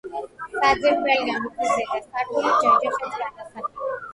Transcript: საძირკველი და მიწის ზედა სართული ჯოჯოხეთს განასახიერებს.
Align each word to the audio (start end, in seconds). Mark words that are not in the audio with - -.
საძირკველი 0.53 1.27
და 1.27 1.35
მიწის 1.43 1.75
ზედა 1.75 2.01
სართული 2.07 2.55
ჯოჯოხეთს 2.65 3.21
განასახიერებს. 3.21 4.03